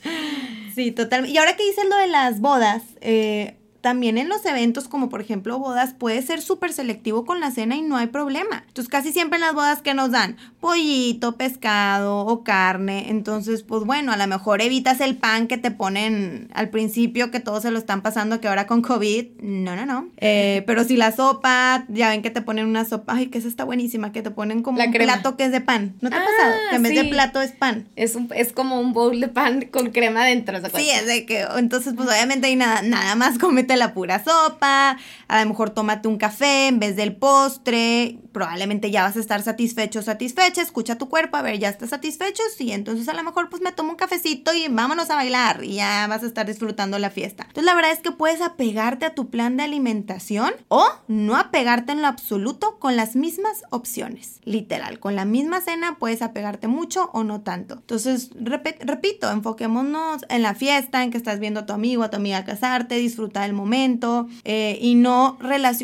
[0.75, 1.35] Sí, totalmente.
[1.35, 5.21] Y ahora que dices lo de las bodas, eh, también en los eventos como por
[5.21, 8.65] ejemplo bodas puede ser súper selectivo con la cena y no hay problema.
[8.67, 13.11] Entonces casi siempre en las bodas que nos dan pollito, pescado o carne.
[13.11, 17.41] Entonces pues bueno, a lo mejor evitas el pan que te ponen al principio que
[17.41, 19.27] todos se lo están pasando que ahora con COVID.
[19.41, 20.09] No, no, no.
[20.17, 23.49] Eh, pero si la sopa, ya ven que te ponen una sopa, ay que esa
[23.49, 25.95] está buenísima, que te ponen como un plato que es de pan.
[26.01, 26.55] ¿No te ha pasado?
[26.71, 27.89] Que en vez de plato es pan.
[27.97, 30.59] Es, un, es como un bowl de pan con crema dentro.
[30.75, 33.39] Sí, es de que entonces pues obviamente hay nada, nada más
[33.77, 34.97] la pura sopa,
[35.29, 39.43] a lo mejor tómate un café en vez del postre, probablemente ya vas a estar
[39.43, 43.49] satisfecho satisfecha, escucha tu cuerpo, a ver, ya estás satisfecho, sí, entonces a lo mejor
[43.51, 46.99] pues me tomo un cafecito y vámonos a bailar y ya vas a estar disfrutando
[46.99, 47.45] la fiesta.
[47.45, 51.93] Entonces la verdad es que puedes apegarte a tu plan de alimentación o no apegarte
[51.93, 57.11] en lo absoluto con las mismas opciones, literal, con la misma cena puedes apegarte mucho
[57.13, 57.75] o no tanto.
[57.75, 62.17] Entonces, repito, enfoquémonos en la fiesta, en que estás viendo a tu amigo, a tu
[62.17, 65.39] amiga casarte, disfrutar el momento eh, y no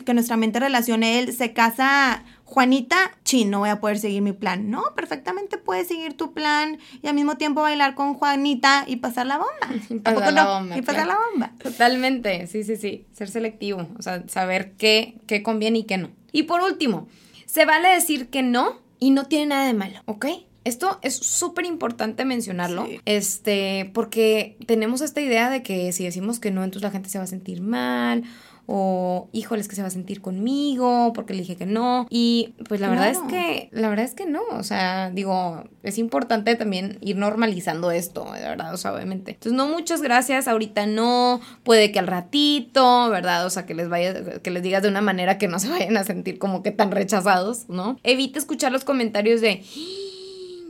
[0.04, 4.32] que nuestra mente relacione él se casa Juanita, chin, no voy a poder seguir mi
[4.32, 4.70] plan.
[4.70, 9.26] No, perfectamente puedes seguir tu plan y al mismo tiempo bailar con Juanita y pasar
[9.26, 9.68] la bomba.
[9.90, 10.78] Y pasar la bomba.
[10.78, 11.52] Y pasar la bomba.
[11.60, 13.06] Totalmente, sí, sí, sí.
[13.12, 16.10] Ser selectivo, o sea, saber qué, qué conviene y qué no.
[16.30, 17.08] Y por último,
[17.46, 20.26] se vale decir que no y no tiene nada de malo, ¿ok?
[20.64, 23.00] Esto es súper importante mencionarlo, Sí.
[23.04, 27.18] este, porque tenemos esta idea de que si decimos que no, entonces la gente se
[27.18, 28.24] va a sentir mal
[28.66, 32.80] o híjoles que se va a sentir conmigo porque le dije que no y pues
[32.80, 36.96] la verdad es que la verdad es que no, o sea, digo, es importante también
[37.02, 39.32] ir normalizando esto, de verdad, o sea, obviamente.
[39.32, 43.44] Entonces, no muchas gracias, ahorita no, puede que al ratito, ¿verdad?
[43.44, 45.98] O sea, que les vaya que les digas de una manera que no se vayan
[45.98, 47.98] a sentir como que tan rechazados, ¿no?
[48.02, 49.62] Evita escuchar los comentarios de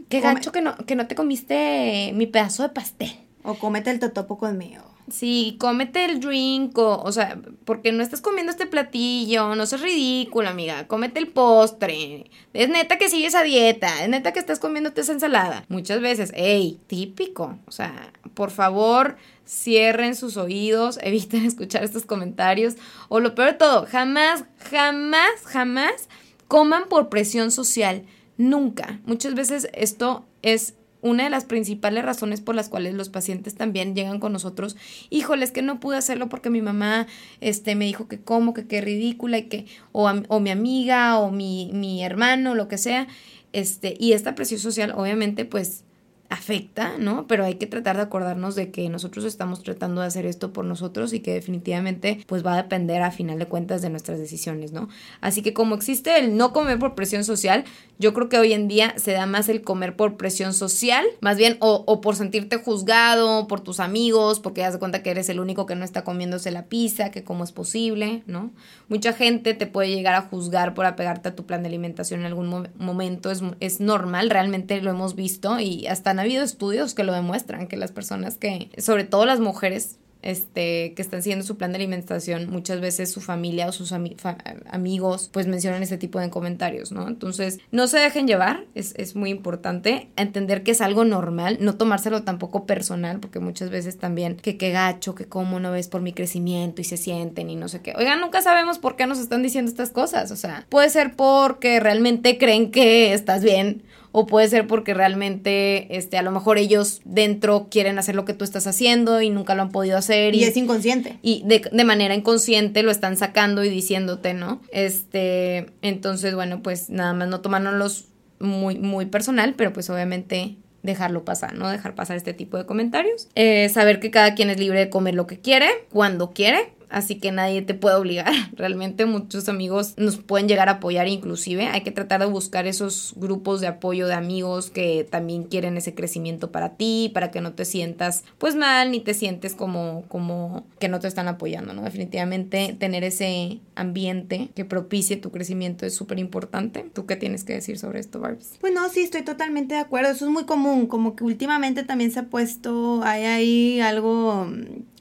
[0.09, 3.13] Qué Come- gacho que no, que no te comiste mi pedazo de pastel.
[3.43, 4.83] O cómete el totopo conmigo.
[5.11, 9.83] Sí, cómete el drink, o, o sea, porque no estás comiendo este platillo, no seas
[9.83, 12.31] ridícula, amiga, cómete el postre.
[12.55, 15.67] Es neta que sigues a dieta, es neta que estás comiéndote esa ensalada.
[15.69, 17.59] Muchas veces, ey, típico.
[17.67, 22.77] O sea, por favor, cierren sus oídos, eviten escuchar estos comentarios.
[23.11, 26.09] O lo peor de todo, jamás, jamás, jamás
[26.49, 28.05] coman por presión social.
[28.37, 29.01] Nunca.
[29.05, 33.95] Muchas veces esto es una de las principales razones por las cuales los pacientes también
[33.95, 34.75] llegan con nosotros,
[35.11, 37.07] híjole, es que no pude hacerlo porque mi mamá
[37.43, 41.31] este, me dijo que como, que qué ridícula y que, o, o mi amiga o
[41.31, 43.07] mi, mi hermano, lo que sea,
[43.53, 45.85] este, y esta presión social obviamente pues
[46.31, 47.27] afecta, ¿no?
[47.27, 50.65] Pero hay que tratar de acordarnos de que nosotros estamos tratando de hacer esto por
[50.65, 54.73] nosotros y que definitivamente pues va a depender a final de cuentas de nuestras decisiones,
[54.73, 54.89] ¿no?
[55.21, 57.65] Así que como existe el no comer por presión social,
[57.99, 61.37] yo creo que hoy en día se da más el comer por presión social, más
[61.37, 65.41] bien o, o por sentirte juzgado por tus amigos, porque das cuenta que eres el
[65.41, 68.51] único que no está comiéndose la pizza, que cómo es posible, ¿no?
[68.89, 72.27] Mucha gente te puede llegar a juzgar por apegarte a tu plan de alimentación en
[72.27, 76.95] algún mo- momento, es, es normal, realmente lo hemos visto y hasta han habido estudios
[76.95, 81.45] que lo demuestran, que las personas que, sobre todo las mujeres, este, que están siguiendo
[81.45, 86.19] su plan de alimentación, muchas veces su familia o sus amigos, pues mencionan este tipo
[86.19, 87.07] de comentarios, ¿no?
[87.07, 91.77] Entonces, no se dejen llevar, es, es muy importante entender que es algo normal, no
[91.77, 96.01] tomárselo tampoco personal, porque muchas veces también, que qué gacho, que cómo no ves por
[96.01, 97.93] mi crecimiento y se sienten y no sé qué.
[97.95, 101.81] Oigan, nunca sabemos por qué nos están diciendo estas cosas, o sea, puede ser porque
[101.81, 103.83] realmente creen que estás bien
[104.17, 108.33] o puede ser porque realmente este a lo mejor ellos dentro quieren hacer lo que
[108.33, 111.19] tú estás haciendo y nunca lo han podido hacer Y es inconsciente.
[111.21, 114.61] y de, de manera inconsciente lo están sacando y diciéndote, ¿no?
[114.71, 118.05] Este, entonces, bueno, pues nada más no tomárnoslos
[118.39, 121.69] muy, muy personal, pero pues obviamente dejarlo pasar, ¿no?
[121.69, 123.27] Dejar pasar este tipo de comentarios.
[123.35, 126.73] Eh, saber que cada quien es libre de comer lo que quiere, cuando quiere.
[126.95, 128.33] Así que nadie te puede obligar.
[128.53, 131.67] Realmente muchos amigos nos pueden llegar a apoyar inclusive.
[131.67, 135.95] Hay que tratar de buscar esos grupos de apoyo de amigos que también quieren ese
[135.95, 140.67] crecimiento para ti, para que no te sientas pues mal ni te sientes como, como
[140.79, 141.83] que no te están apoyando, ¿no?
[141.83, 146.89] Definitivamente tener ese ambiente que propicie tu crecimiento es súper importante.
[146.93, 148.53] ¿Tú qué tienes que decir sobre esto, Barbies?
[148.61, 150.13] Pues no, sí, estoy totalmente de acuerdo.
[150.13, 154.49] Eso es muy común, como que últimamente también se ha puesto, hay ahí algo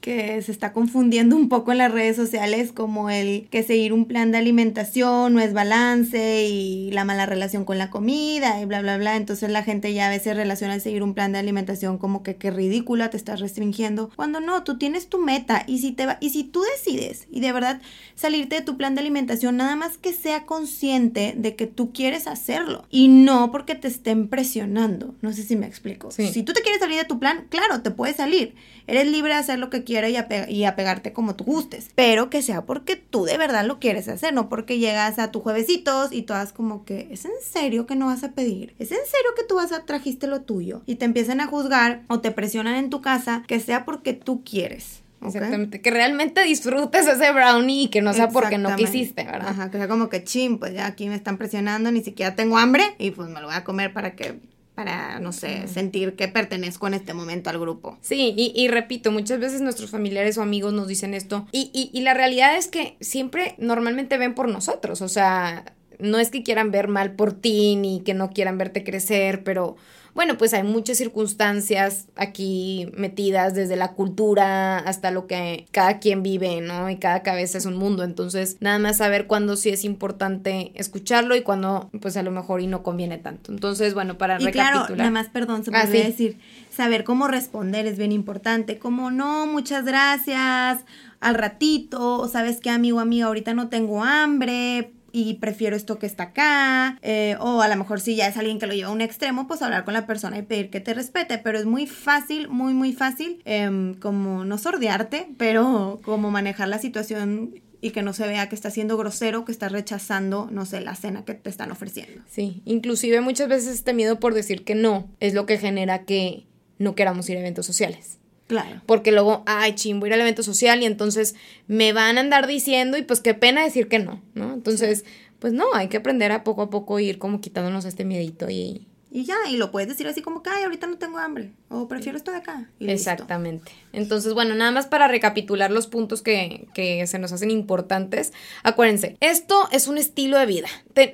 [0.04, 4.04] que se está confundiendo un poco en las redes sociales, como el que seguir un
[4.04, 8.82] plan de alimentación no es balance y la mala relación con la comida y bla,
[8.82, 9.16] bla, bla.
[9.16, 12.36] Entonces la gente ya a veces relaciona el seguir un plan de alimentación como que
[12.36, 14.10] qué ridícula, te estás restringiendo.
[14.14, 17.40] Cuando no, tú tienes tu meta y si, te va, y si tú decides y
[17.40, 17.80] de verdad
[18.14, 22.26] salirte de tu plan de alimentación, nada más que sea consciente de que tú quieres
[22.26, 25.14] hacerlo y no porque te estén presionando.
[25.22, 26.10] No sé si me explico.
[26.10, 26.30] Sí.
[26.30, 28.54] Si tú te quieres salir de tu plan, claro, te puedes salir.
[28.86, 31.90] Eres libre de hacer lo que quieras y, ape- y apegarte como tú gustes.
[31.94, 35.40] Pero que sea porque tú de verdad lo quieres hacer, no porque llegas a tu
[35.40, 38.74] juevesitos y todas como que, ¿es en serio que no vas a pedir?
[38.78, 40.82] ¿Es en serio que tú vas a trajiste lo tuyo?
[40.86, 44.42] Y te empiezan a juzgar o te presionan en tu casa, que sea porque tú
[44.44, 45.02] quieres.
[45.20, 45.34] ¿ok?
[45.34, 45.80] Exactamente.
[45.80, 49.48] Que realmente disfrutes ese brownie y que no sea porque no quisiste, ¿verdad?
[49.48, 52.58] Ajá, que sea como que chin, pues ya aquí me están presionando, ni siquiera tengo
[52.58, 54.38] hambre y pues me lo voy a comer para que,
[54.74, 57.96] para, no sé, sentir que pertenezco en este momento al grupo.
[58.00, 61.90] Sí, y, y repito, muchas veces nuestros familiares o amigos nos dicen esto y, y,
[61.96, 65.64] y la realidad es que siempre normalmente ven por nosotros, o sea,
[65.98, 69.76] no es que quieran ver mal por ti ni que no quieran verte crecer, pero
[70.14, 76.22] bueno, pues hay muchas circunstancias aquí metidas desde la cultura hasta lo que cada quien
[76.22, 76.88] vive, ¿no?
[76.88, 81.34] Y cada cabeza es un mundo, entonces nada más saber cuándo sí es importante escucharlo
[81.36, 83.52] y cuándo pues a lo mejor y no conviene tanto.
[83.52, 84.98] Entonces, bueno, para Y claro, recapitular.
[84.98, 85.98] nada más, perdón, se me Ah, sí.
[85.98, 86.38] decir,
[86.70, 90.84] saber cómo responder es bien importante, como no, muchas gracias,
[91.20, 96.06] al ratito, o sabes qué, amigo, amiga, ahorita no tengo hambre, y prefiero esto que
[96.06, 98.92] está acá, eh, o a lo mejor si ya es alguien que lo lleva a
[98.92, 101.86] un extremo, pues hablar con la persona y pedir que te respete, pero es muy
[101.86, 108.02] fácil, muy, muy fácil, em, como no sordearte, pero como manejar la situación y que
[108.02, 111.34] no se vea que está siendo grosero, que está rechazando, no sé, la cena que
[111.34, 112.20] te están ofreciendo.
[112.28, 116.48] Sí, inclusive muchas veces este miedo por decir que no es lo que genera que
[116.80, 118.18] no queramos ir a eventos sociales.
[118.46, 118.82] Claro.
[118.86, 121.34] Porque luego, ay, ching, voy a ir al evento social y entonces
[121.66, 124.52] me van a andar diciendo y pues qué pena decir que no, ¿no?
[124.52, 125.04] Entonces,
[125.38, 128.86] pues no, hay que aprender a poco a poco ir como quitándonos este miedito y,
[129.14, 131.86] y ya, y lo puedes decir así como que, ay, ahorita no tengo hambre, o
[131.86, 132.68] prefiero esto de acá.
[132.80, 133.70] Exactamente.
[133.92, 138.32] Entonces, bueno, nada más para recapitular los puntos que, que, se nos hacen importantes,
[138.64, 140.66] acuérdense, esto es un estilo de vida.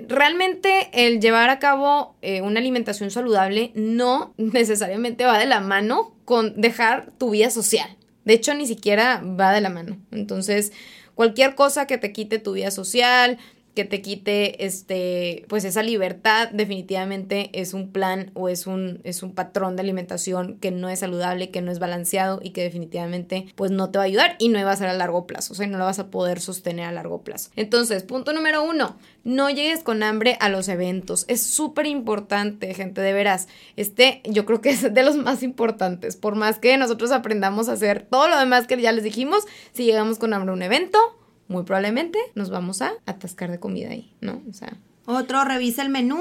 [0.09, 6.15] realmente el llevar a cabo eh, una alimentación saludable no necesariamente va de la mano
[6.25, 7.99] con dejar tu vida social.
[8.25, 9.99] De hecho, ni siquiera va de la mano.
[10.11, 10.73] Entonces,
[11.15, 13.37] cualquier cosa que te quite tu vida social,
[13.75, 19.23] que te quite este pues esa libertad definitivamente es un plan o es un es
[19.23, 23.47] un patrón de alimentación que no es saludable que no es balanceado y que definitivamente
[23.55, 25.57] pues no te va a ayudar y no va a ser a largo plazo o
[25.57, 27.51] sea no lo vas a poder sostener a largo plazo.
[27.57, 31.25] Entonces punto número uno no llegues con hambre a los eventos.
[31.29, 33.49] Es súper importante gente de veras.
[33.77, 36.17] Este yo creo que es de los más importantes.
[36.17, 39.85] Por más que nosotros aprendamos a hacer todo lo demás que ya les dijimos si
[39.85, 40.99] llegamos con hambre a un evento
[41.51, 44.41] muy probablemente nos vamos a atascar de comida ahí, ¿no?
[44.49, 44.79] O sea,
[45.11, 46.19] otro, revisa el menú.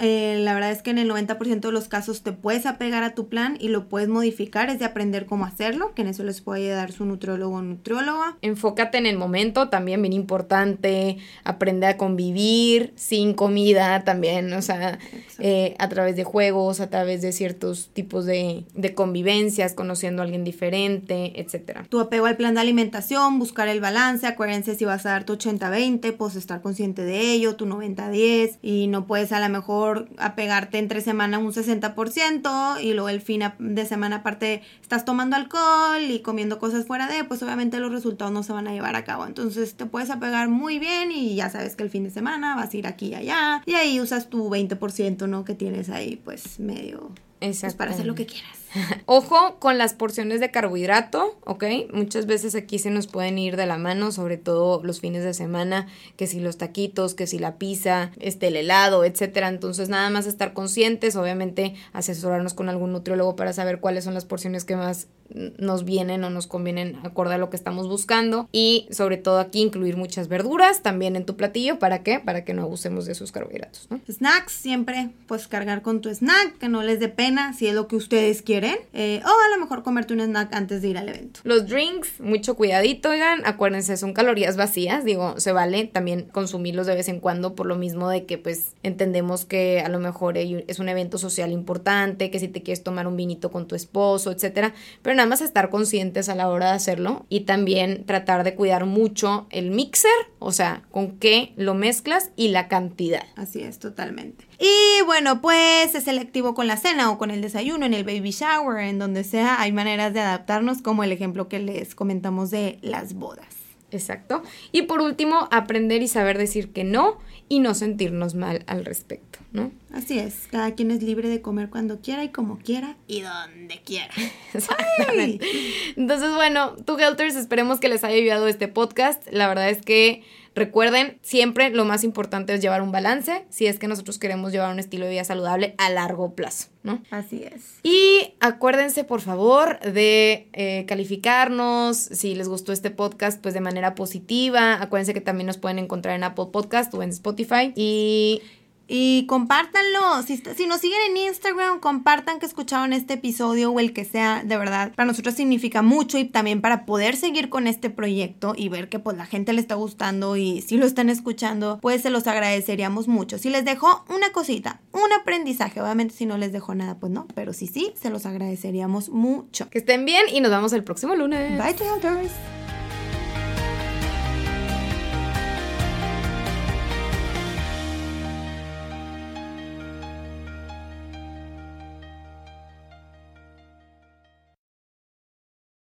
[0.00, 3.14] Eh, la verdad es que en el 90% de los casos te puedes apegar a
[3.14, 4.70] tu plan y lo puedes modificar.
[4.70, 8.36] Es de aprender cómo hacerlo, que en eso les puede ayudar su nutriólogo o nutrióloga.
[8.42, 11.18] Enfócate en el momento, también bien importante.
[11.44, 14.98] Aprende a convivir sin comida también, o sea,
[15.38, 20.24] eh, a través de juegos, a través de ciertos tipos de, de convivencias, conociendo a
[20.24, 21.86] alguien diferente, etc.
[21.88, 24.26] Tu apego al plan de alimentación, buscar el balance.
[24.26, 28.27] Acuérdense si vas a dar tu 80-20, pues estar consciente de ello, tu 90-10
[28.62, 33.42] y no puedes a lo mejor apegarte entre semana un 60% y luego el fin
[33.58, 38.32] de semana aparte estás tomando alcohol y comiendo cosas fuera de, pues obviamente los resultados
[38.32, 39.26] no se van a llevar a cabo.
[39.26, 42.72] Entonces te puedes apegar muy bien y ya sabes que el fin de semana vas
[42.72, 45.44] a ir aquí y allá y ahí usas tu 20%, ¿no?
[45.44, 47.12] Que tienes ahí pues medio...
[47.40, 48.57] Pues para hacer lo que quieras.
[49.06, 51.64] Ojo con las porciones de carbohidrato, ¿ok?
[51.92, 55.34] Muchas veces aquí se nos pueden ir de la mano, sobre todo los fines de
[55.34, 59.48] semana, que si los taquitos, que si la pizza, este, el helado, etcétera.
[59.48, 64.24] Entonces, nada más estar conscientes, obviamente asesorarnos con algún nutriólogo para saber cuáles son las
[64.24, 68.88] porciones que más nos vienen o nos convienen acorde a lo que estamos buscando y
[68.90, 72.20] sobre todo aquí incluir muchas verduras también en tu platillo, ¿para qué?
[72.20, 74.00] Para que no abusemos de esos carbohidratos, ¿no?
[74.10, 77.88] Snacks siempre, pues cargar con tu snack, que no les dé pena si es lo
[77.88, 81.08] que ustedes quieren eh, o a lo mejor comerte un snack antes de ir al
[81.08, 81.40] evento.
[81.44, 86.94] Los drinks, mucho cuidadito, oigan, acuérdense, son calorías vacías, digo, se vale también consumirlos de
[86.94, 90.78] vez en cuando por lo mismo de que pues entendemos que a lo mejor es
[90.78, 94.74] un evento social importante, que si te quieres tomar un vinito con tu esposo, etcétera,
[95.02, 98.86] pero nada más estar conscientes a la hora de hacerlo y también tratar de cuidar
[98.86, 103.24] mucho el mixer, o sea, con qué lo mezclas y la cantidad.
[103.36, 104.46] Así es, totalmente.
[104.58, 108.30] Y bueno, pues es selectivo con la cena o con el desayuno, en el baby
[108.30, 112.78] shower, en donde sea, hay maneras de adaptarnos, como el ejemplo que les comentamos de
[112.82, 113.57] las bodas.
[113.90, 114.42] Exacto.
[114.72, 119.38] Y por último, aprender y saber decir que no y no sentirnos mal al respecto,
[119.52, 119.72] ¿no?
[119.92, 123.80] Así es, cada quien es libre de comer cuando quiera y como quiera y donde
[123.82, 124.12] quiera.
[125.96, 129.26] Entonces, bueno, tú Helters, esperemos que les haya ayudado este podcast.
[129.30, 130.22] La verdad es que
[130.58, 134.72] Recuerden, siempre lo más importante es llevar un balance si es que nosotros queremos llevar
[134.72, 137.00] un estilo de vida saludable a largo plazo, ¿no?
[137.12, 137.78] Así es.
[137.84, 141.96] Y acuérdense, por favor, de eh, calificarnos.
[141.96, 144.82] Si les gustó este podcast, pues de manera positiva.
[144.82, 147.72] Acuérdense que también nos pueden encontrar en Apple Podcast o en Spotify.
[147.76, 148.42] Y
[148.88, 150.22] y compártanlo.
[150.26, 154.42] Si, si nos siguen en Instagram, compartan que escucharon este episodio o el que sea,
[154.44, 154.92] de verdad.
[154.94, 158.98] Para nosotros significa mucho y también para poder seguir con este proyecto y ver que
[158.98, 163.08] pues la gente le está gustando y si lo están escuchando, pues se los agradeceríamos
[163.08, 163.38] mucho.
[163.38, 167.26] Si les dejo una cosita, un aprendizaje, obviamente si no les dejo nada, pues no,
[167.34, 169.68] pero si sí, se los agradeceríamos mucho.
[169.68, 171.62] Que estén bien y nos vemos el próximo lunes.
[171.62, 172.67] Bye, Traders.